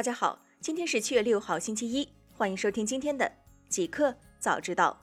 [0.00, 3.30] 大家好，今天是七月六号，星期一，欢迎收听今天的
[3.68, 4.98] 极客早知道。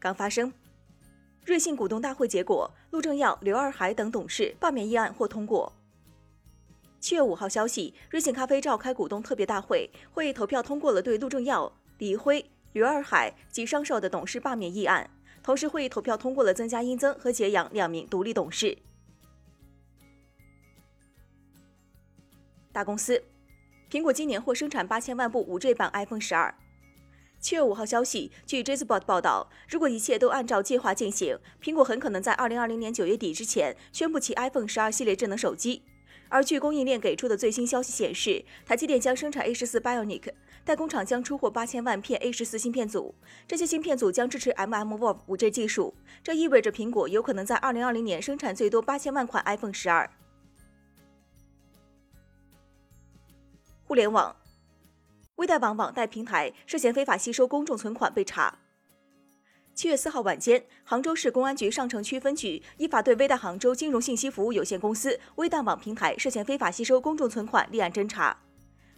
[0.00, 0.52] 刚发生，
[1.44, 5.72] 瑞幸股东大会结果，陆正耀、刘二海等董事罢免议案获通过。
[6.98, 15.08] 七月五号消息，瑞幸咖啡召开股东特别大会，会议投票通过了对陆正耀、李辉、刘二海及商少的董事罢免议案，
[15.44, 18.76] 同时会议投票通过了增加殷增和杰阳两名独立董事。
[22.72, 23.22] 大公司。
[23.90, 26.54] 苹果今年或生产八千万部五 G 版 iPhone 十二。
[27.40, 35.82] 七月五号消息，据 j a z b o t 报道，如果一切都按照计划进行，苹果很可能在二零二零年九月底之前宣布其 iPhone 十二系列智能手机。
[36.28, 40.30] 而据供应链给出的最新消息显示，台积电将生产 A 十四 Bionic，
[40.64, 43.12] 代工厂将出货八千万片 A 十四芯片组，
[43.48, 50.08] 这些芯片组将支持 mmWave 五 G 技术，这意味着苹果有可能在二零二零年生产最多八千万款 iPhone 十二。
[53.90, 54.36] 互联网，
[55.34, 58.60] 微贷网网贷平台涉嫌非法吸收公众存款被查。
[59.74, 68.38] 七月四号晚间，杭州市公安局上城区分局依法对微贷杭州金融信息服务有限公司微贷网平台涉嫌非法吸收公众存款立案侦查。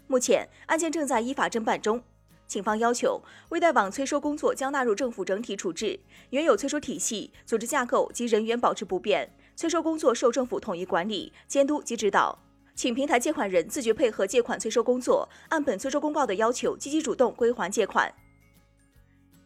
[0.08, 2.04] 目前案件正在依法侦办中。
[2.46, 3.18] 警方要求
[3.48, 12.38] 微贷网催收工作将纳入政府整体处置，原有催收体系、组织架构及人员保持不变，催收工作受政府统一管理、监督及指导。
[12.74, 18.12] 请平台借款人自觉配合借款催收工作，按本催收公告的要求积极主动归还借款。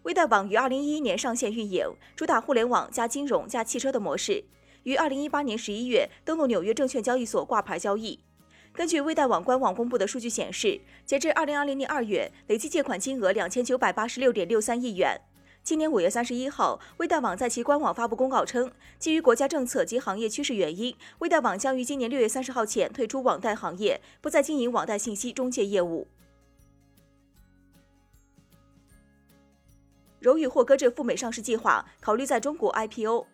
[0.04, 4.44] 微贷网于二零一一年上线运营，主打互联网加金融加汽车的模式，
[4.84, 8.20] 于二零一八年十一月登陆纽约证券交易所挂牌交易。
[8.72, 15.20] 根据微贷网官网公布的数据显示，截至二零二零年二月，累计借款金额两千九百八十六点六三亿元。
[15.66, 26.06] 今年五月三十一号，微贷网在其官网发布公告称，基于国家政策及行业趋势原因，微贷网将于今年六月三十号前退出网贷行业，不再经营网贷信息中介业务。
[30.20, 33.26] 柔宇或搁置赴美上市计划，考虑在中国 IPO。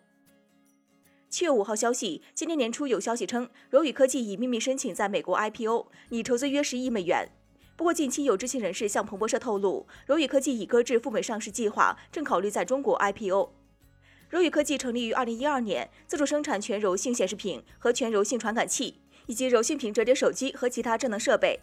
[1.29, 7.29] 七月五号消息，今年年初有消息称，柔宇科技已秘密申请在美国 IPO，拟筹资约十亿美元。
[7.75, 13.49] 不过，近期有知情人士向彭博社透露，柔宇科技已搁置赴美上市计划，正考虑在中国 IPO。
[14.29, 21.59] 柔宇科技成立于二零一二年，自主生产全柔性显示屏和全柔性传感器，以及柔性屏折叠手机和其他智能设备。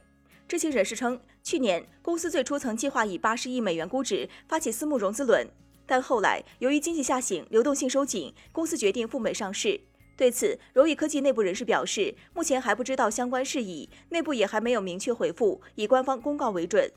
[0.48, 5.48] 知情人士称，去年公司最初曾计划以八十亿美元估值发起私募融资轮，
[5.86, 9.80] 但后来由于经济下行、流动性收紧，公司决定赴美上市。
[10.20, 16.92] 对此，柔宇科技内部人士表示，目前还不知道相关事宜，内部也还没有明确回复，以官方公告为准。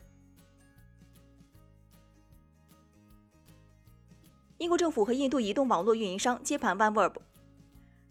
[4.57, 7.13] 英国政府和印度移动网络运营商接盘 OneWeb。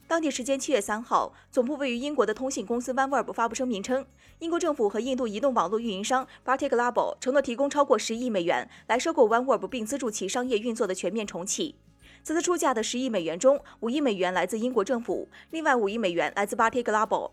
[0.08, 4.06] 当地时间七月三号，总部位于英国的通信公司 OneWeb 发布声明称，
[4.38, 11.74] 英国政府和印度移动网络运营商 b a r t i Global 承诺提供超过十亿美元来收购 OneWeb，并资助其商业运作的全面重启。
[12.22, 17.32] 此次出价的十亿美元中，五亿美元来自英国政府，另外五亿美元来自 Bharti Global。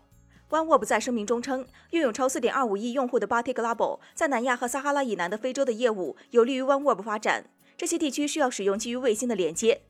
[0.50, 7.50] OneWeb 在声明中称，拥有超四点二五亿用户的 Bharti Global 在南亚和撒哈拉以南的非洲的业务有利于 OneWeb 发展。
[7.76, 9.82] 这些地区需要使用基于卫星的连接。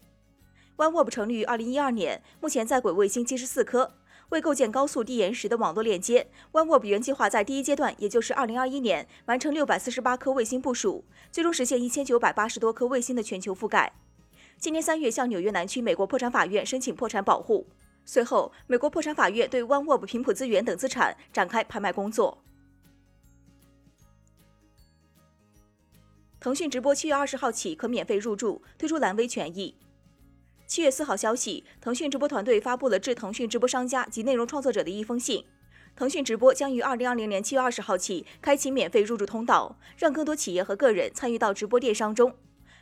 [0.77, 3.94] OneWeb 成立于二零一二年，目前在轨卫星七十四颗。
[4.28, 13.93] 为构建高速低延时的网络链接，OneWeb 原计划在第一阶段，也就是二零二一年完成六百四十八颗卫星部署，最终实现一千九百八十多颗卫星的全球覆盖。
[14.60, 17.66] 今年三月，向纽约南区美国破产法院申请破产保护。
[18.04, 22.44] 随后，美国破产法院对 OneWeb 频谱资源等资产展开拍卖工作。
[26.38, 29.75] 腾讯直播七月二十号起可免费入驻，推出蓝 V 权益。
[30.66, 35.43] 七月四号消息，腾讯直播团队发布了致腾讯直播商家及内容创作者的一封信。
[35.97, 42.37] 腾讯直播将于二零二零年七月二十号起开启免费入驻通道，让更多企业和个人参与到直播电商中。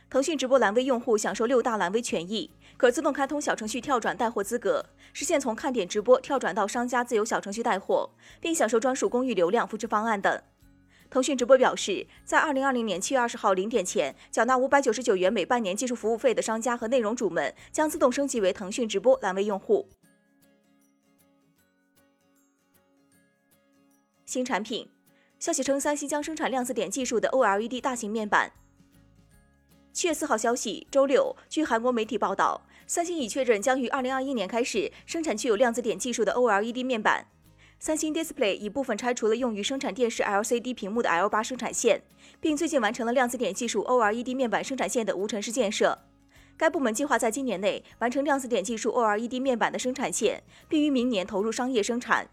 [0.09, 4.83] 腾讯直播蓝 V 用户享受六大蓝 V 权益，可自动开通小程序跳转带货资格，
[5.13, 8.09] 实现从看点直播跳转到商家自由小程序带货，
[8.41, 10.41] 并享受专属公域流量复制方案等。
[11.11, 19.87] 腾讯直播表示，在二零二零年七月二十号零点前缴纳五百九十九元每半年技术服务费的商家和内容主们将自动升级为腾讯直播蓝 V 用户。
[24.25, 24.89] 新产品
[25.37, 28.51] 消息称，三星将生产量子点技术的 OLED 大型面板。
[29.91, 37.25] 七月四号消息，周六，据韩国媒体报道，三星已确认将于二零二一年开始生产具有量子点技术的 OLED 面板。
[37.79, 42.03] 三星 Display 已部分拆除了用于生产电视 LCD 屏幕的 L 八生产线，
[42.39, 45.97] 并最近完成了量子点技术 OLED 面板生产线的无尘室建设。
[46.55, 52.29] 该部门计划在今年内完成量子点技术 OLED 面板的生产线，并于明年投入商业生产。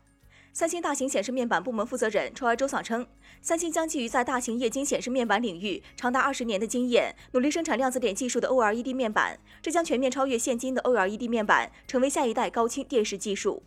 [0.57, 3.07] 三星大型显示面板部门负责人抽埃周桑称，
[3.43, 13.65] 三星将基于在大型液晶显示面板领域长达二十年的经验，努力生产量子点技术的 OLED 面板，这将全面超越现今的 OLED 面板，成为下一代高清电视技术。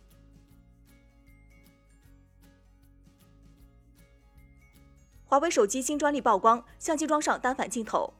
[5.26, 8.12] 华为手机新专利曝光，相机装上单反镜头。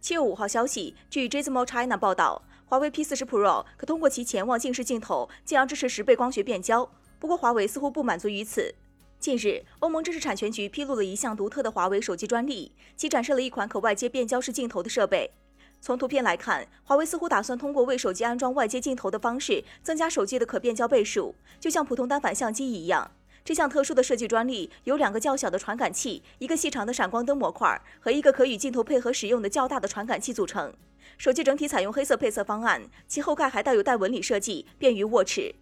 [0.00, 6.88] 七月五号消息，据 Gizmo China 报道，华为 P 四十 Pro 可通过其潜望近视镜头，进而支持十倍光学变焦。
[7.18, 8.74] 不过，华为似乎不满足于此。
[9.18, 15.32] 近日，欧盟知识产权局披露了一项独特的华为手机专利，其展示了一款可外接变焦式镜头的设备。
[15.80, 23.10] 从图片来看，华为似乎打算通过为手机安装外接镜头的方式，增加手机的可变焦倍数，就像普通单反相机一样。
[23.44, 30.72] 这项特殊的设计专利由两个较小的传感器、一个细长的闪光灯模块和一个可与镜头配合使用的较大的传感器组成。
[31.16, 35.54] 手机整体采用黑色配色方案，其后盖还带有带纹理设计，便于握持。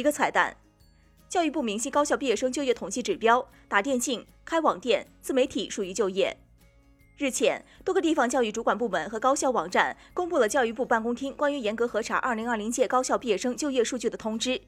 [0.00, 0.56] 一个彩蛋：
[1.28, 6.38] 教育部明细高校毕业生就业统计指标，打电竞、开网店、自媒体属于就业。
[7.18, 14.62] 日前，多个地方教育主管部门和高校网站公布了教育部办公厅关于严格核查2020届高校毕业生就业数据的通知。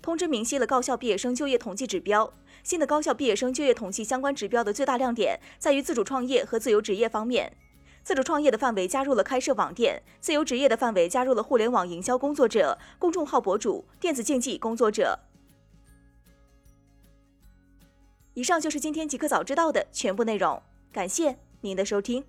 [0.00, 2.32] 通知明晰了高校毕业生就业统计指标。
[2.62, 7.52] 新的高校毕业生就业统计相关指标的最大亮点在于自主创业和自由职业方面。
[8.08, 15.18] 自主创业的范围加入了开设网店，自由职业的范围加入了互联网营销工作者、公众号博主、电子竞技工作者。
[18.32, 22.24] 以上就是今天极客早知道的全部内容，感谢您的收听。